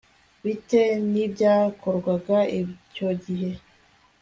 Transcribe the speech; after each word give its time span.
bite 0.43 0.81
n 1.11 1.13
ibyakorwaga 1.25 2.37
icyo 2.59 3.09
gihe 3.23 3.49